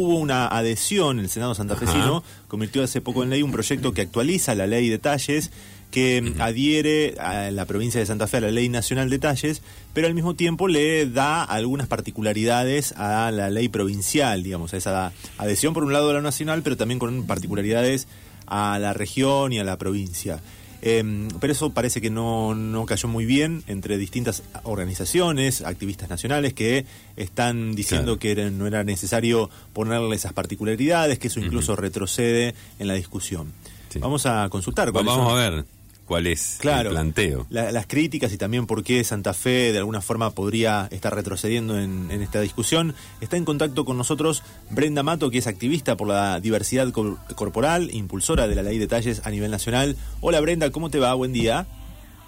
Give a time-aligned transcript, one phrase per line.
[0.00, 4.54] Hubo una adhesión, el Senado santafesino convirtió hace poco en ley un proyecto que actualiza
[4.54, 5.50] la ley de talles,
[5.90, 9.60] que adhiere a la provincia de Santa Fe a la ley nacional de talles,
[9.94, 15.12] pero al mismo tiempo le da algunas particularidades a la ley provincial, digamos, a esa
[15.36, 18.06] adhesión por un lado a la nacional, pero también con particularidades
[18.46, 20.40] a la región y a la provincia.
[20.82, 26.54] Em, pero eso parece que no, no, cayó muy bien entre distintas organizaciones, activistas nacionales,
[26.54, 26.86] que
[27.16, 32.94] están diciendo que no era necesario ponerle esas particularidades, que eso incluso retrocede en la
[32.94, 33.52] discusión.
[34.00, 34.92] Vamos a consultar.
[34.92, 35.77] Vamos a ver
[36.08, 37.46] cuál es el planteo.
[37.50, 42.10] las críticas y también por qué Santa Fe de alguna forma podría estar retrocediendo en,
[42.10, 42.94] esta discusión.
[43.20, 46.90] Está en contacto con nosotros Brenda Mato, que es activista por la diversidad
[47.34, 49.96] corporal, impulsora de la ley de talles a nivel nacional.
[50.22, 51.12] Hola Brenda, ¿cómo te va?
[51.12, 51.66] Buen día.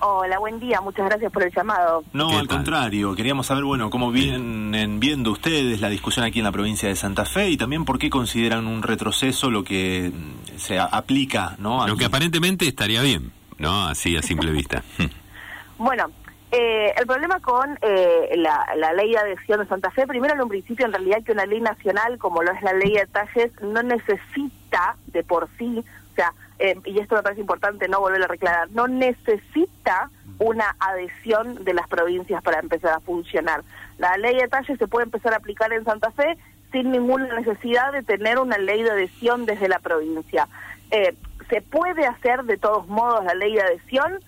[0.03, 2.05] Hola, buen día, muchas gracias por el llamado.
[2.13, 6.53] No, al contrario, queríamos saber, bueno, cómo vienen viendo ustedes la discusión aquí en la
[6.53, 10.11] provincia de Santa Fe y también por qué consideran un retroceso lo que
[10.57, 11.87] se aplica, ¿no?
[11.87, 13.40] Lo que aparentemente estaría bien.
[13.61, 13.87] ¿No?
[13.87, 14.83] Así a simple vista.
[15.79, 16.11] bueno,
[16.51, 20.49] eh, el problema con eh, la, ley de adhesión de Santa Fe, primero en un
[20.49, 23.83] principio en realidad que una ley nacional como lo es la ley de talles no
[23.83, 28.27] necesita de por sí, o sea, eh, y esto me parece importante no volver a
[28.27, 33.63] reclarar, no necesita una adhesión de las provincias para empezar a funcionar.
[33.99, 36.39] La ley de talles se puede empezar a aplicar en Santa Fe
[36.73, 40.49] sin ninguna necesidad de tener una ley de adhesión desde la provincia.
[40.91, 41.15] Eh,
[41.51, 44.21] ¿Se puede hacer de todos modos la ley de adhesión?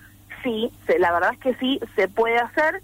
[0.42, 2.82] Sí, la verdad es que sí, se puede hacer,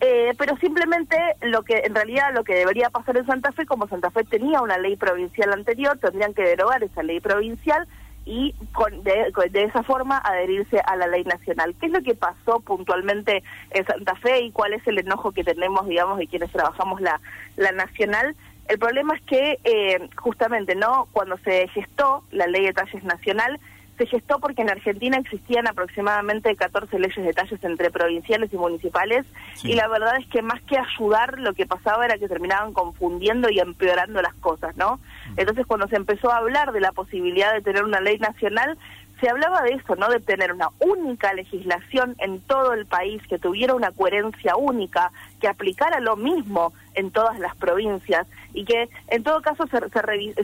[0.00, 3.88] eh, pero simplemente lo que en realidad lo que debería pasar en Santa Fe, como
[3.88, 7.88] Santa Fe tenía una ley provincial anterior, tendrían que derogar esa ley provincial
[8.26, 11.74] y con, de, esa forma adherirse a la ley nacional.
[11.80, 15.44] ¿Qué es lo que pasó puntualmente en Santa Fe y cuál es el enojo que
[15.44, 17.22] tenemos, digamos, de quienes trabajamos la,
[17.56, 18.36] la nacional?
[18.68, 21.08] El problema es que eh, justamente, ¿no?
[21.12, 23.58] Cuando se gestó la ley de talles nacional,
[23.98, 29.26] se gestó porque en Argentina existían aproximadamente 14 leyes de talles entre provinciales y municipales
[29.64, 33.50] y la verdad es que más que ayudar lo que pasaba era que terminaban confundiendo
[33.50, 34.96] y empeorando las cosas, ¿no?
[35.30, 35.40] Mm.
[35.40, 38.78] Entonces cuando se empezó a hablar de la posibilidad de tener una ley nacional,
[39.20, 40.08] se hablaba de eso, ¿no?
[40.08, 45.48] De tener una única legislación en todo el país, que tuviera una coherencia única, que
[45.48, 49.78] aplicara lo mismo en todas las provincias y que en todo caso se,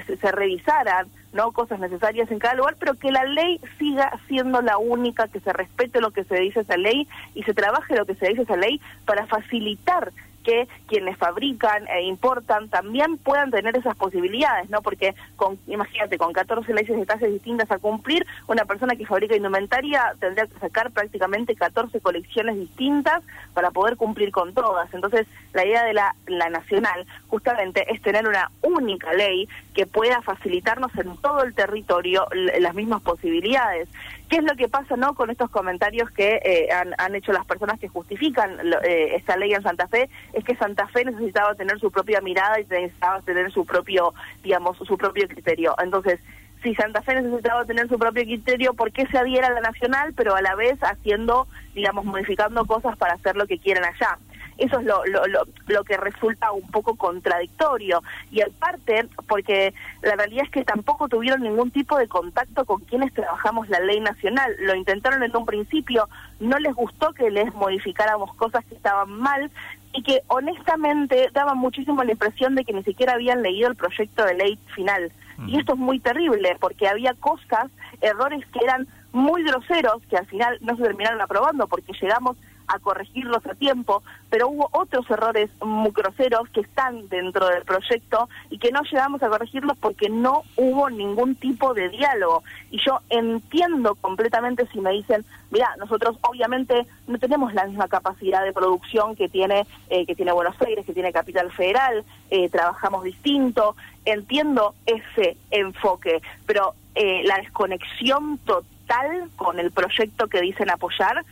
[0.05, 4.63] se, se revisaran no cosas necesarias en cada lugar, pero que la ley siga siendo
[4.63, 8.07] la única, que se respete lo que se dice esa ley y se trabaje lo
[8.07, 10.13] que se dice esa ley para facilitar
[10.45, 14.83] que quienes fabrican e importan también puedan tener esas posibilidades, ¿no?
[14.83, 19.35] Porque, con, imagínate, con 14 leyes de tasas distintas a cumplir, una persona que fabrica
[19.35, 23.23] indumentaria tendría que sacar prácticamente 14 colecciones distintas
[23.55, 24.93] para poder cumplir con todas.
[24.95, 30.23] Entonces, la idea de la, la nacional justamente es tener una única ley que pueda
[30.23, 33.89] facilitarnos en todo el territorio las mismas posibilidades.
[34.29, 37.79] ¿Qué es lo que pasa no con estos comentarios que eh, han, hecho las personas
[37.79, 40.09] que justifican eh, esta ley en Santa Fe?
[40.33, 44.79] Es que Santa Fe necesitaba tener su propia mirada y necesitaba tener su propio, digamos,
[44.79, 45.75] su propio criterio.
[45.83, 46.21] Entonces,
[46.63, 50.15] si Santa Fe necesitaba tener su propio criterio, ¿por qué se adhiera a la nacional,
[50.15, 54.19] pero a la vez haciendo, digamos, modificando cosas para hacer lo que quieren allá?
[54.59, 58.03] Eso es lo, lo, lo, lo, que resulta un poco contradictorio.
[58.31, 63.13] Y aparte, porque la realidad es que tampoco tuvieron ningún tipo de contacto con quienes
[63.13, 64.55] trabajamos la ley nacional.
[64.61, 66.09] Lo intentaron en un principio,
[66.41, 69.51] no les gustó que les modificáramos cosas que estaban mal
[69.93, 74.25] y que honestamente daban muchísimo la impresión de que ni siquiera habían leído el proyecto
[74.25, 75.13] de ley final.
[75.49, 77.69] Y esto es muy terrible porque había cosas,
[78.01, 82.79] errores que eran muy groseros que al final no se terminaron aprobando porque llegamos a
[82.79, 88.59] corregirlos a tiempo, pero hubo otros errores muy groseros que están dentro del proyecto y
[88.59, 92.43] que no llegamos a corregirlos porque no hubo ningún tipo de diálogo.
[92.71, 98.45] Y yo entiendo completamente si me dicen, mira, nosotros obviamente no tenemos la misma capacidad
[98.45, 103.05] de producción que tiene, eh, que tiene Buenos Aires, que tiene Capital Federal, eh, trabajamos
[103.05, 111.25] distinto, entiendo ese enfoque, pero eh, la desconexión total con el proyecto que dicen apoyar,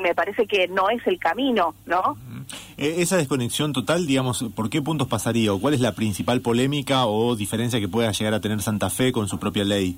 [0.00, 2.16] me parece que no es el camino, ¿no?
[2.76, 5.52] Eh, esa desconexión total, digamos, ¿por qué puntos pasaría?
[5.52, 9.12] ¿O cuál es la principal polémica o diferencia que pueda llegar a tener Santa Fe
[9.12, 9.96] con su propia ley?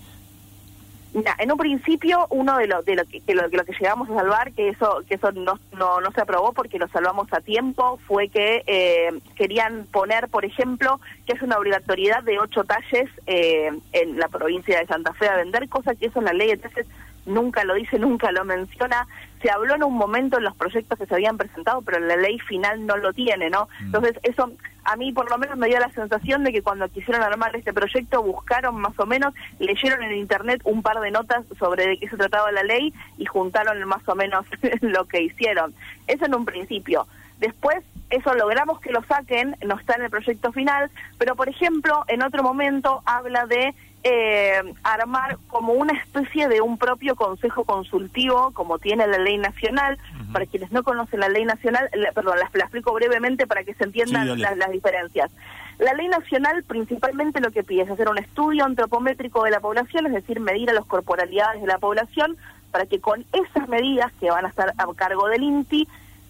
[1.39, 4.69] en un principio, uno de lo, de lo, que, lo, que llegamos a salvar, que
[4.69, 8.63] eso que eso no, no, no se aprobó porque lo salvamos a tiempo, fue que
[8.67, 14.29] eh, querían poner, por ejemplo, que es una obligatoriedad de ocho talles eh, en la
[14.29, 16.87] provincia de Santa Fe a vender, cosa que eso en la ley de talles
[17.25, 19.07] nunca lo dice, nunca lo menciona.
[19.47, 22.37] Se habló en un momento en los proyectos que se habían presentado, pero la ley
[22.41, 23.69] final no lo tiene, ¿no?
[23.79, 23.85] Mm.
[23.85, 24.51] Entonces, eso
[24.83, 27.73] a mí por lo menos me dio la sensación de que cuando quisieron armar este
[27.73, 32.09] proyecto buscaron más o menos, leyeron en internet un par de notas sobre de qué
[32.09, 34.47] se trataba la ley y juntaron más o menos
[34.81, 35.73] lo que hicieron.
[36.09, 37.07] Eso en un principio.
[37.39, 42.05] Después, eso logramos que lo saquen, no está en el proyecto final, pero por ejemplo,
[42.09, 43.77] en otro momento habla de
[44.08, 49.99] eh, armar como una especie de un propio consejo consultivo, como tiene la ley nacional.
[50.32, 54.41] Para quienes no conocen la ley nacional, perdón, la, explico brevemente para que se entiendan
[54.41, 55.32] las, diferencias.
[55.81, 60.06] La ley nacional principalmente lo que pide es hacer un estudio antropométrico de la población,
[60.06, 62.37] es decir, medir a las corporalidades de la población,
[62.70, 65.88] para que con esas medidas que van a estar a cargo del INTI,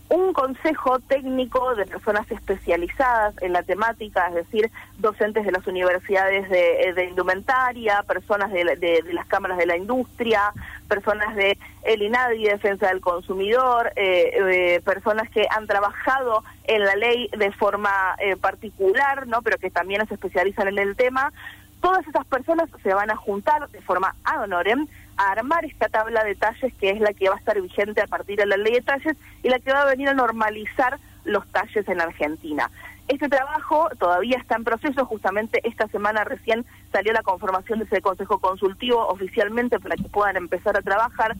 [0.08, 6.48] un consejo técnico de personas especializadas en la temática, es decir, docentes de las universidades
[6.48, 8.64] de, eh, indumentaria, personas de,
[9.12, 10.52] las cámaras de la industria,
[10.88, 16.94] personas de el INADI, Defensa del Consumidor, eh, eh, personas que han trabajado en la
[16.94, 21.32] ley de forma particular, no, pero que también se especializan en el tema.
[21.80, 24.86] Todas esas personas se van a juntar de forma ad honorem
[25.16, 28.06] a armar esta tabla de talles que es la que va a estar vigente a
[28.06, 31.46] partir de la ley de talles y la que va a venir a normalizar los
[31.48, 32.70] talles en Argentina.
[33.08, 38.00] Este trabajo todavía está en proceso, justamente esta semana recién salió la conformación de ese
[38.00, 41.36] consejo consultivo oficialmente para que puedan empezar a trabajar,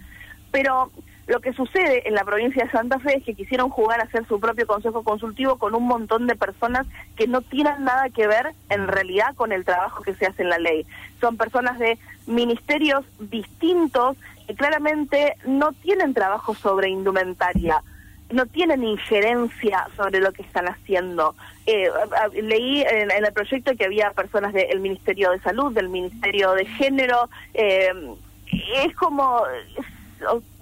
[0.52, 0.92] pero
[1.26, 4.26] lo que sucede en la provincia de Santa Fe es que quisieron jugar a hacer
[4.26, 6.86] su propio consejo consultivo con un montón de personas
[7.16, 10.50] que no tienen nada que ver en realidad con el trabajo que se hace en
[10.50, 10.86] la ley.
[11.20, 17.82] Son personas de ministerios distintos que claramente no tienen trabajo sobre indumentaria
[18.30, 21.34] no tienen injerencia sobre lo que están haciendo.
[21.64, 21.88] Eh,
[22.42, 27.28] leí en, el proyecto que había personas del Ministerio de Salud, del Ministerio de Género.
[27.54, 27.92] Eh,
[28.84, 29.42] es como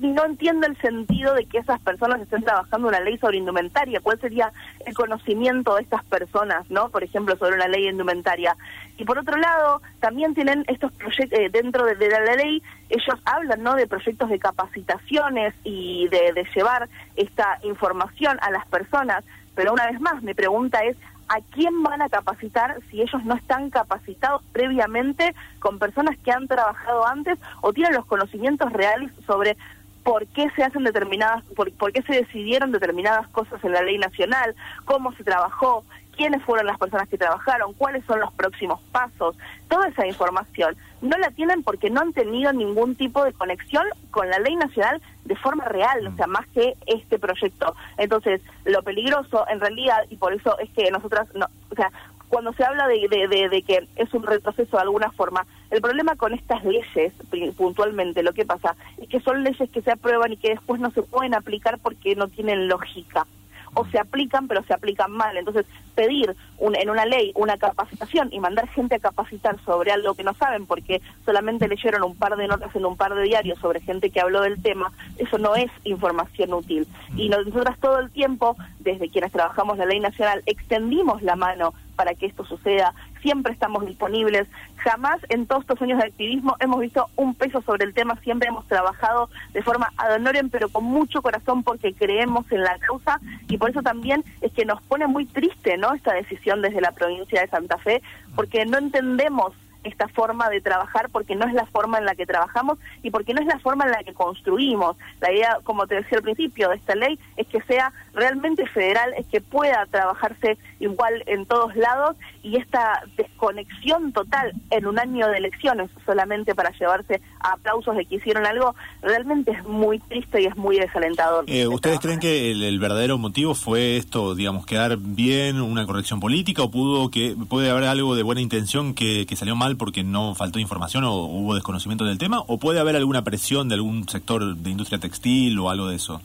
[0.01, 4.01] no entiendo el sentido de que esas personas estén trabajando una ley sobre indumentaria.
[4.01, 4.53] ¿Cuál sería
[4.87, 6.89] el conocimiento de estas personas, no?
[6.91, 8.57] Por ejemplo, sobre una ley indumentaria.
[8.97, 13.63] Y por otro lado, también tienen estos proyectos, eh, dentro de, la ley, ellos hablan,
[13.63, 13.75] ¿no?
[13.75, 19.25] De proyectos de capacitaciones y de, de llevar esta información a las personas.
[19.55, 20.97] Pero una vez más, mi pregunta es,
[21.29, 26.47] ¿a quién van a capacitar si ellos no están capacitados previamente con personas que han
[26.49, 29.57] trabajado antes o tienen los conocimientos reales sobre
[30.03, 33.97] por qué se hacen determinadas, por, por qué se decidieron determinadas cosas en la ley
[33.97, 34.55] nacional,
[34.85, 35.83] cómo se trabajó,
[36.17, 39.37] quiénes fueron las personas que trabajaron, cuáles son los próximos pasos,
[39.69, 44.29] toda esa información no la tienen porque no han tenido ningún tipo de conexión con
[44.31, 47.75] la ley nacional de forma real, o sea, más que este proyecto.
[47.97, 51.91] Entonces, lo peligroso en realidad, y por eso es que nosotras, no, o sea,
[52.29, 56.17] cuando se habla de, de, de, que es un retroceso de alguna forma, el problema
[56.17, 57.13] con estas leyes,
[57.57, 60.91] puntualmente, lo que pasa es que son leyes que se aprueban y que después no
[60.91, 63.27] se pueden aplicar porque no tienen lógica
[63.75, 65.37] o se aplican, pero se aplican mal.
[65.37, 70.15] Entonces, pedir un, en una ley una capacitación y mandar gente a capacitar sobre algo
[70.15, 73.59] que no saben porque solamente leyeron un par de notas en un par de diarios
[73.59, 76.87] sobre gente que habló del tema, eso no es información útil.
[77.17, 82.15] Y nosotras todo el tiempo, desde quienes trabajamos la ley nacional, extendimos la mano para
[82.15, 84.47] que esto suceda, siempre estamos disponibles,
[84.77, 88.49] jamás en todos estos años de activismo hemos visto un peso sobre el tema, siempre
[88.49, 93.21] hemos trabajado de forma ad honorem, pero con mucho corazón porque creemos en la causa
[93.49, 95.95] y por eso también es que nos pone muy triste, ¿no?
[95.95, 98.03] Esta decisión desde la provincia de Santa Fe,
[98.35, 99.53] porque no entendemos
[99.85, 103.35] esta forma de trabajar porque no es la forma en la que trabajamos y porque
[103.35, 104.97] no es la forma en la que construimos.
[105.21, 109.13] La idea, como te decía al principio, de esta ley es que sea realmente federal,
[109.19, 115.29] es que pueda trabajarse igual en todos lados y esta desconexión total en un año
[115.29, 120.43] de elecciones solamente para llevarse a aplausos de que hicieron algo, realmente es muy triste
[120.43, 121.45] y es muy desalentador.
[121.47, 126.63] Eh, ¿Ustedes creen que el, verdadero motivo fue esto, digamos, quedar bien, una corrección política
[126.63, 130.35] o pudo que puede haber algo de buena intención que, que salió mal porque no
[130.35, 134.57] faltó información o hubo desconocimiento del tema o puede haber alguna presión de algún sector
[134.57, 136.21] de industria textil o algo de eso?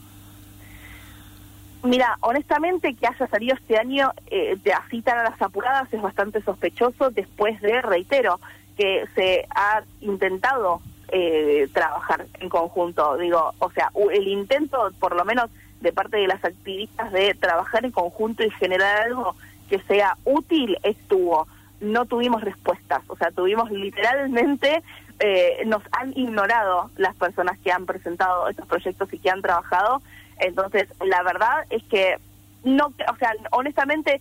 [1.82, 6.02] Mira, honestamente que haya salido este año eh, de así tan a las apuradas es
[6.02, 8.38] bastante sospechoso después de, reitero,
[8.76, 13.16] que se ha intentado eh, trabajar en conjunto.
[13.16, 17.84] Digo, o sea, el intento, por lo menos de parte de las activistas, de trabajar
[17.84, 19.34] en conjunto y generar algo
[19.70, 21.46] que sea útil estuvo.
[21.80, 24.82] No tuvimos respuestas, o sea, tuvimos literalmente,
[25.18, 30.02] eh, nos han ignorado las personas que han presentado estos proyectos y que han trabajado
[30.40, 32.16] entonces, la verdad es que
[32.64, 34.20] no, o sea, honestamente,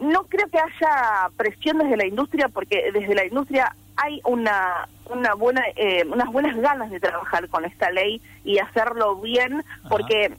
[0.00, 5.34] no creo que haya presión desde la industria, porque desde la industria hay una, una
[5.34, 10.32] buena, eh, unas buenas ganas de trabajar con esta ley y hacerlo bien, porque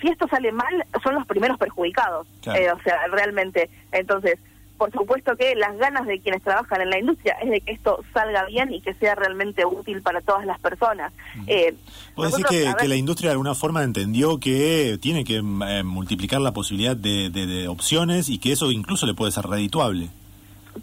[0.00, 3.70] si esto sale mal, son los primeros perjudicados, eh, o sea, realmente.
[3.92, 4.38] Entonces,
[4.78, 8.02] por supuesto que las ganas de quienes trabajan en la industria es de que esto
[8.12, 11.12] salga bien y que sea realmente útil para todas las personas.
[11.46, 11.74] Eh,
[12.14, 16.52] ¿Puede decir que, la industria de alguna forma entendió que tiene que eh, multiplicar la
[16.52, 20.10] posibilidad de, opciones y que eso incluso le puede ser redituable?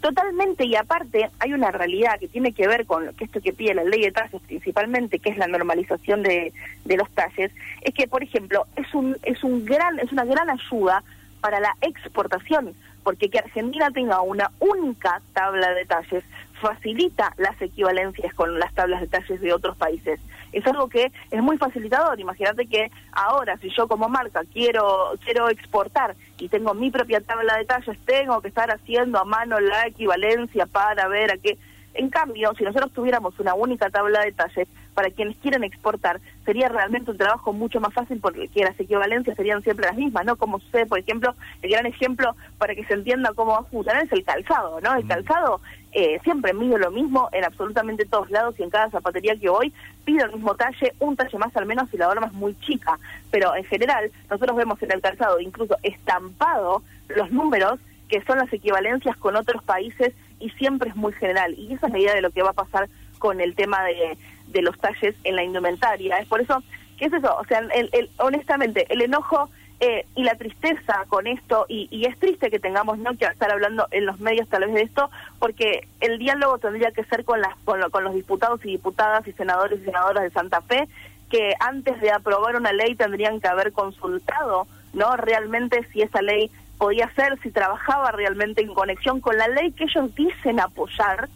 [0.00, 3.74] Totalmente, y aparte hay una realidad que tiene que ver con que esto que pide
[3.74, 6.52] la ley de talles principalmente, que es la normalización de,
[6.84, 7.50] de los talles,
[7.82, 11.02] es que, por ejemplo, es, un, es, un gran, es una gran ayuda
[11.40, 16.24] para la exportación porque que Argentina tenga una única tabla de talles
[16.60, 20.20] facilita las equivalencias con las tablas de talles de otros países.
[20.52, 22.20] Es algo que es muy facilitador.
[22.20, 27.56] Imagínate que ahora, si yo como marca quiero, quiero exportar y tengo mi propia tabla
[27.56, 31.56] de talles, tengo que estar haciendo a mano la equivalencia para ver a qué
[31.94, 34.68] en cambio, si nosotros tuviéramos una única tabla de talles,
[35.00, 39.62] para quienes quieren exportar, sería realmente un trabajo mucho más fácil porque las equivalencias serían
[39.62, 40.36] siempre las mismas, ¿no?
[40.36, 44.04] Como sucede, por ejemplo, el gran ejemplo para que se entienda cómo va a funcionar
[44.04, 44.94] es el calzado, ¿no?
[44.94, 45.08] El mm.
[45.08, 49.48] calzado eh, siempre mide lo mismo en absolutamente todos lados y en cada zapatería que
[49.48, 49.72] voy
[50.04, 52.98] pido el mismo talle, un talle más al menos si la norma es muy chica,
[53.30, 57.80] pero en general nosotros vemos en el calzado incluso estampado los números
[58.10, 61.54] que son las equivalencias con otros países y siempre es muy general.
[61.56, 62.90] Y esa es la idea de lo que va a pasar
[63.20, 64.18] con el tema de,
[64.50, 66.18] de los talles en la indumentaria.
[66.18, 66.62] Es por eso,
[66.98, 67.36] ¿qué es eso?
[67.36, 72.18] O sea, el, honestamente, el enojo eh, y la tristeza con esto, y, y, es
[72.18, 75.88] triste que tengamos no que estar hablando en los medios tal vez de esto, porque
[76.00, 79.80] el diálogo tendría que ser con, las, con, con los diputados y diputadas y senadores
[79.80, 80.86] y senadoras de Santa Fe,
[81.30, 86.50] que antes de aprobar una ley tendrían que haber consultado no realmente si esa ley
[86.78, 91.28] podía ser, si trabajaba realmente en conexión con la ley que ellos dicen apoyar.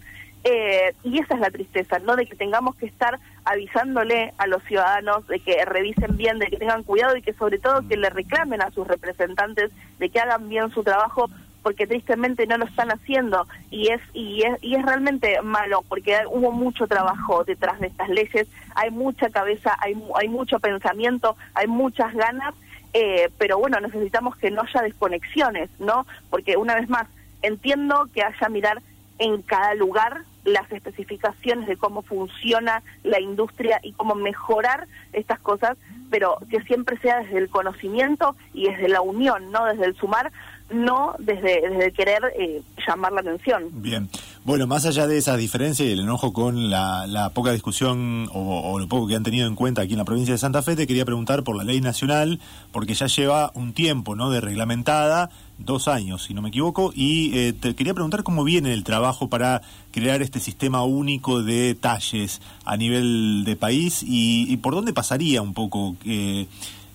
[0.45, 2.17] Eh, y esa es la tristeza, ¿no?
[2.17, 6.59] De que tengamos que estar avisándole a los ciudadanos de que revisen bien, de que
[6.59, 10.49] tengan cuidado y que sobre todo que le reclamen a sus representantes de que hagan
[10.49, 11.31] bien su trabajo
[11.63, 16.19] porque tristemente no lo están haciendo y es y es y es realmente malo porque
[16.31, 21.69] hubo mucho trabajo detrás de estas leyes, hay mucha cabeza, hay hay mucho pensamiento, hay
[21.69, 22.55] muchas ganas
[22.95, 26.07] eh, pero bueno, necesitamos que no haya desconexiones, ¿no?
[26.31, 27.09] Porque una vez más,
[27.43, 28.81] entiendo que haya mirar
[29.19, 35.77] en cada lugar las especificaciones de cómo funciona la industria y cómo mejorar estas cosas,
[36.11, 40.33] pero que siempre sea desde el conocimiento y desde la unión, no desde el sumar,
[40.71, 43.69] no desde, desde querer eh, llamar la atención.
[43.73, 44.09] Bien.
[44.45, 48.87] Bueno, más allá de esa diferencia y el enojo con la, poca discusión o, lo
[48.89, 51.07] poco que han tenido en cuenta aquí en la provincia de Santa Fe, te quería
[51.07, 54.29] preguntar por la ley nacional, porque ya lleva un tiempo ¿no?
[54.29, 58.75] de reglamentada, dos años, si no me equivoco, y eh, te quería preguntar cómo viene
[58.75, 64.75] el trabajo para crear este sistema único de talles a nivel de país y, por
[64.75, 65.97] dónde pasaría un poco.
[66.05, 66.49] Eh,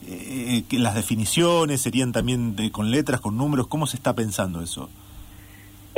[0.06, 4.88] eh, las definiciones serían también de, con letras, con números, ¿cómo se está pensando eso?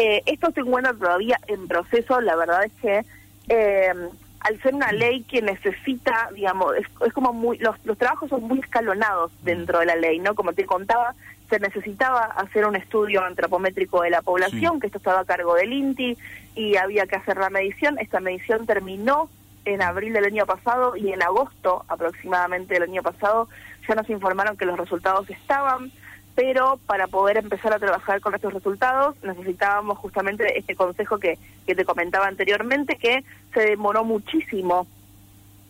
[0.03, 3.05] Eh, esto se encuentra todavía en proceso, la verdad es que
[3.49, 3.93] eh,
[4.39, 8.57] al ser una ley que necesita, digamos, es, como muy, los, los trabajos son muy
[8.61, 10.33] escalonados dentro de la ley, ¿no?
[10.33, 11.13] Como te contaba,
[11.51, 15.71] se necesitaba hacer un estudio antropométrico de la población, que esto estaba a cargo del
[15.71, 16.17] INTI,
[16.55, 17.99] y había que hacer la medición.
[17.99, 19.29] Esta medición terminó
[19.65, 23.49] en abril del año pasado y en agosto aproximadamente del año pasado
[23.87, 25.91] ya nos informaron que los resultados estaban
[26.35, 31.75] pero para poder empezar a trabajar con estos resultados necesitábamos justamente este consejo que, que
[31.75, 33.23] te comentaba anteriormente, que
[33.53, 34.87] se demoró muchísimo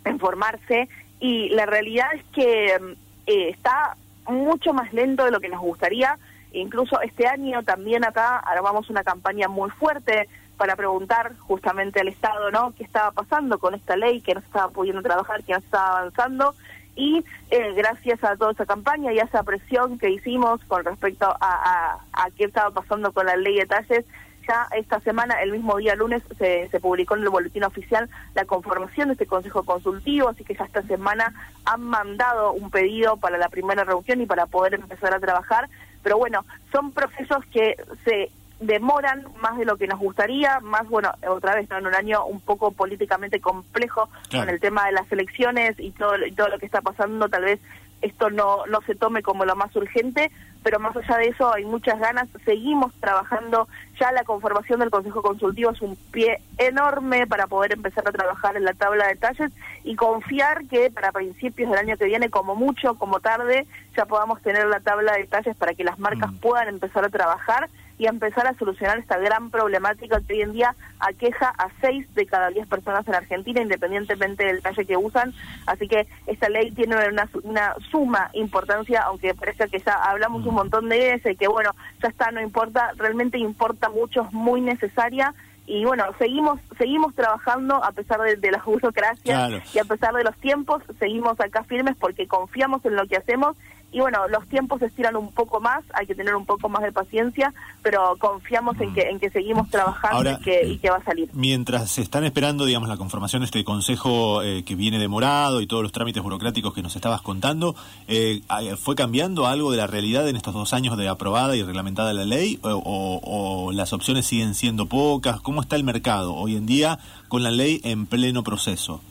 [0.05, 0.87] en formarse
[1.19, 2.95] y la realidad es que
[3.27, 3.95] eh, está
[4.27, 6.17] mucho más lento de lo que nos gustaría.
[6.51, 10.27] Incluso este año también acá armamos una campaña muy fuerte
[10.57, 12.73] para preguntar justamente al Estado, ¿no?
[12.75, 14.21] ¿Qué estaba pasando con esta ley?
[14.21, 15.43] que no estaba pudiendo trabajar?
[15.43, 16.55] que no estaba avanzando?
[16.95, 21.25] Y eh, gracias a toda esa campaña y a esa presión que hicimos con respecto
[21.39, 24.05] a, a, qué estaba pasando con la ley de talles,
[24.47, 28.45] ya esta semana, el mismo día lunes, se, se publicó en el boletín oficial la
[28.45, 31.33] conformación de este consejo consultivo, así que ya esta semana
[31.65, 35.69] han mandado un pedido para la primera reunión y para poder empezar a trabajar.
[36.01, 38.31] Pero bueno, son procesos que se
[38.61, 42.39] demoran más de lo que nos gustaría, más, bueno, otra vez, en un año un
[42.39, 46.67] poco políticamente complejo con el tema de las elecciones y todo, y todo lo que
[46.67, 47.59] está pasando, tal vez
[48.01, 50.31] esto no, no se tome como lo más urgente,
[50.63, 53.67] pero más allá de eso hay muchas ganas, seguimos trabajando,
[53.99, 58.57] ya la conformación del Consejo Consultivo es un pie enorme para poder empezar a trabajar
[58.57, 59.51] en la tabla de detalles
[59.83, 63.65] y confiar que para principios del año que viene, como mucho, como tarde,
[63.95, 66.37] ya podamos tener la tabla de detalles para que las marcas mm.
[66.37, 67.69] puedan empezar a trabajar
[68.01, 72.25] y empezar a solucionar esta gran problemática que hoy en día aqueja a seis de
[72.25, 75.35] cada diez personas en Argentina, independientemente del talle que usan.
[75.67, 80.55] Así que esta ley tiene una, una suma importancia, aunque parezca que ya hablamos un
[80.55, 85.35] montón de veces, que bueno, ya está, no importa, realmente importa mucho, es muy necesaria.
[85.67, 90.23] Y bueno, seguimos seguimos trabajando a pesar de, de las burocracias y a pesar de
[90.23, 93.55] los tiempos, seguimos acá firmes porque confiamos en lo que hacemos
[93.91, 96.81] y bueno, los tiempos se estiran un poco más, hay que tener un poco más
[96.81, 98.93] de paciencia, pero confiamos en mm.
[98.93, 101.29] que en que seguimos trabajando y, que, y, que, va a salir.
[101.33, 105.67] Mientras se están esperando, digamos, la conformación de este consejo eh, que viene demorado y
[105.67, 107.75] todos los trámites burocráticos que nos estabas contando,
[108.07, 108.41] eh,
[108.77, 112.25] ¿fue cambiando algo de la realidad en estos dos años de aprobada y reglamentada la
[112.25, 115.41] ley o, o las opciones siguen siendo pocas?
[115.41, 119.01] ¿Cómo está el mercado hoy en día con la ley en pleno proceso?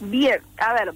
[0.00, 0.92] Bien, a ver,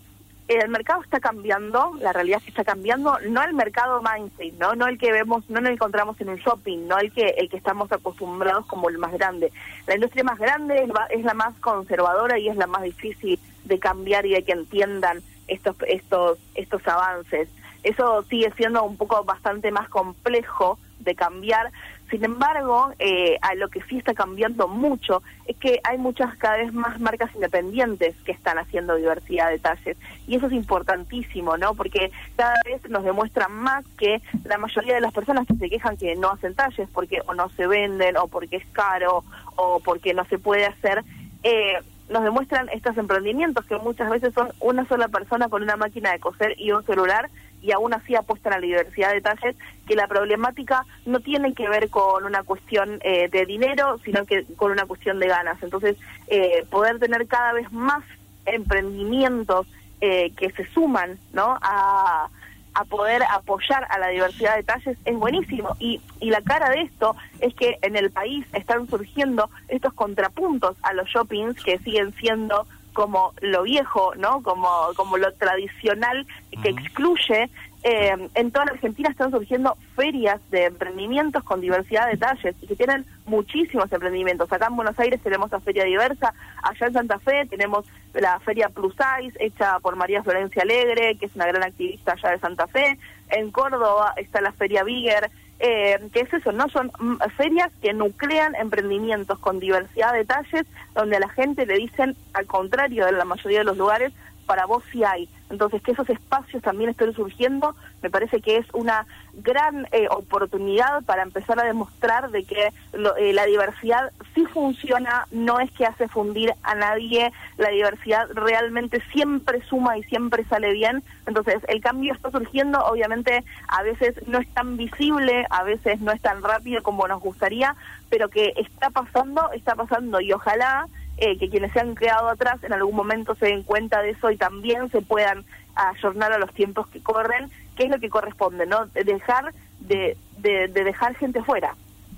[0.49, 4.75] el mercado está cambiando, la realidad es que está cambiando, no el mercado mainstream, ¿no?
[4.75, 7.57] No el que vemos, no lo encontramos en un shopping, no el que el que
[7.57, 9.53] estamos acostumbrados como el más grande.
[9.87, 14.25] La industria más grande es, la más conservadora y es la más difícil de cambiar
[14.26, 17.49] y de que entiendan estos estos estos avances.
[17.83, 21.73] Eso sigue siendo un poco bastante más complejo de cambiar,
[22.11, 26.59] sin embargo, eh, a lo que sí está cambiando mucho es que hay muchas cada
[26.59, 29.97] vez más marcas independientes que están haciendo diversidad de talles.
[30.29, 31.75] Y eso es importantísimo, ¿no?
[31.75, 35.97] Porque cada vez nos demuestra más que la mayoría de las personas que se quejan
[35.97, 39.25] que no hacen talles porque o no se venden o porque es caro
[39.57, 41.03] o porque no se puede hacer,
[41.43, 46.13] eh, nos demuestran estos emprendimientos que muchas veces son una sola persona con una máquina
[46.13, 47.31] de coser y un celular
[47.63, 51.69] y aún así apuestan a la diversidad de talles, que la problemática no tiene que
[51.69, 55.63] ver con una cuestión eh, de dinero, sino que con una cuestión de ganas.
[55.63, 55.97] Entonces,
[56.29, 58.05] eh, poder tener cada vez más
[58.45, 59.67] emprendimientos
[60.01, 61.59] eh, que se suman ¿no?
[61.63, 62.29] a,
[62.77, 65.77] a poder apoyar a la diversidad de talles es buenísimo.
[65.79, 70.77] Y, y la cara de esto es que en el país están surgiendo estos contrapuntos
[70.83, 74.43] a los shoppings que siguen siendo como lo viejo, ¿no?
[74.43, 76.26] Como, como lo tradicional
[76.62, 77.50] que excluye.
[77.83, 82.67] Eh, en toda la Argentina están surgiendo ferias de emprendimientos con diversidad de talles y
[82.67, 84.50] que tienen muchísimos emprendimientos.
[84.50, 87.85] Acá en Buenos Aires tenemos la Feria Diversa, allá en Santa Fe tenemos
[88.15, 92.31] la Feria Plus Size hecha por María Florencia Alegre, que es una gran activista allá
[92.31, 92.99] de Santa Fe.
[93.29, 96.69] En Córdoba está la Feria Bigger, eh, que es eso, ¿no?
[96.69, 96.92] Son
[97.37, 102.47] ferias que nuclean emprendimientos con diversidad de detalles, donde a la gente le dicen, al
[102.47, 104.12] contrario de la mayoría de los lugares,
[104.47, 105.29] para vos sí hay.
[105.50, 111.04] Entonces, que esos espacios también estén surgiendo, me parece que es una gran eh, oportunidad
[111.04, 116.09] para empezar a demostrar de que eh, la diversidad sí funciona, no es que hace
[116.09, 121.02] fundir a nadie, la diversidad realmente siempre suma y siempre sale bien.
[121.26, 126.12] Entonces, el cambio está surgiendo, obviamente a veces no es tan visible, a veces no
[126.12, 127.76] es tan rápido como nos gustaría,
[128.11, 132.62] pero que está pasando, está pasando y ojalá eh, que quienes se han quedado atrás
[132.62, 136.52] en algún momento se den cuenta de eso y también se puedan ayornar a los
[136.52, 138.87] tiempos que corren, que es lo que corresponde, ¿no?
[138.87, 141.74] Dejar de, de, dejar gente fuera.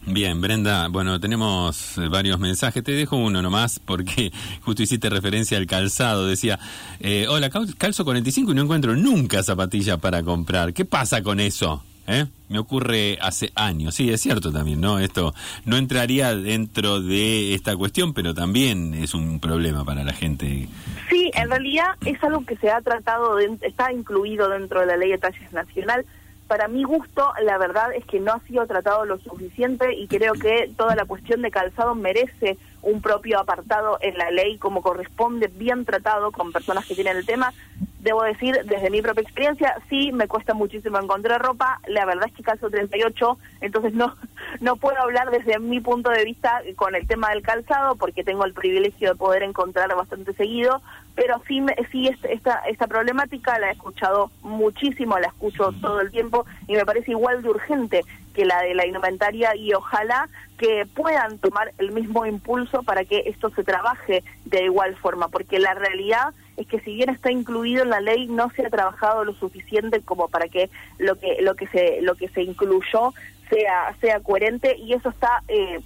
[0.07, 2.83] Bien, Brenda, bueno, tenemos varios mensajes.
[2.83, 4.33] Te dejo uno nomás porque
[4.63, 6.27] justo hiciste referencia al calzado.
[6.27, 6.59] Decía,
[7.01, 10.73] eh, hola, calzo 45 y no encuentro nunca zapatilla para comprar.
[10.73, 11.83] ¿Qué pasa con eso?
[12.09, 12.25] ¿Eh?
[12.49, 13.95] Me ocurre hace años.
[13.95, 14.99] Sí, es cierto también, ¿no?
[14.99, 15.35] Esto
[15.67, 20.69] no entraría dentro de esta cuestión, pero también es un problema para la gente.
[21.11, 25.11] Sí, en realidad es algo que se ha tratado, está incluido dentro de la ley
[25.11, 26.07] de talles nacional.
[26.47, 30.33] Para mi gusto, la verdad es que no ha sido tratado lo suficiente y creo
[30.33, 35.49] que toda la cuestión de calzado merece un propio apartado en la ley como corresponde,
[35.49, 37.53] bien tratado con personas que tienen el tema
[38.01, 41.81] debo decir, desde mi propia experiencia, sí me cuesta muchísimo encontrar ropa.
[41.87, 44.17] La verdad es que calzo 38, entonces no,
[44.61, 48.45] no puedo hablar desde mi punto de vista con el tema del calzado, porque tengo
[48.45, 50.81] el privilegio de poder encontrar bastante seguido.
[51.15, 51.61] Pero sí,
[51.91, 56.87] sí esta, esta problemática la he escuchado muchísimo, la escucho todo el tiempo y me
[56.87, 58.05] parece igual de urgente
[58.39, 63.25] que la de la indumentaria y ojalá que puedan tomar el mismo impulso para que
[63.27, 67.83] esto se trabaje de igual forma, porque la realidad es que si bien está incluido
[67.83, 71.57] en la ley no se ha trabajado lo suficiente como para que lo que lo
[71.57, 73.13] que se lo que se incluyó
[73.51, 75.81] sea sea coherente y eso está eh,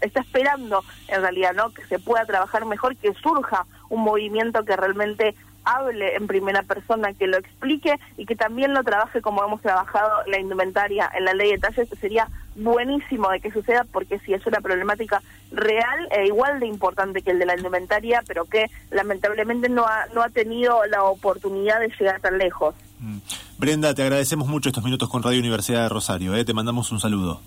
[0.00, 4.76] está esperando en realidad no que se pueda trabajar mejor que surja un movimiento que
[4.76, 9.60] realmente hable en primera persona, que lo explique y que también lo trabaje como hemos
[9.62, 14.32] trabajado la indumentaria en la ley de talles, sería buenísimo de que suceda porque si
[14.32, 18.70] es una problemática real e igual de importante que el de la indumentaria, pero que
[18.90, 22.74] lamentablemente no ha, no ha tenido la oportunidad de llegar tan lejos.
[23.00, 23.18] Mm.
[23.58, 26.34] Brenda, te agradecemos mucho estos minutos con Radio Universidad de Rosario.
[26.34, 26.44] ¿eh?
[26.44, 27.40] Te mandamos un saludo.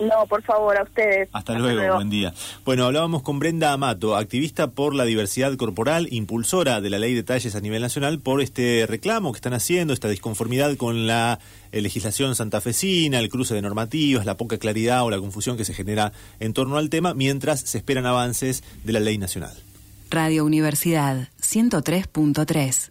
[0.00, 1.28] No, por favor, a ustedes.
[1.32, 2.32] Hasta, luego, buen día.
[2.64, 7.22] Bueno, hablábamos con Brenda Amato, activista por la diversidad corporal, impulsora de la ley de
[7.22, 11.38] talles a nivel nacional, por este reclamo que están haciendo, esta disconformidad con la
[11.72, 15.74] eh, legislación santafesina, el cruce de normativas, la poca claridad o la confusión que se
[15.74, 19.54] genera en torno al tema, mientras se esperan avances de la ley nacional.
[20.10, 22.90] Radio Universidad 103.3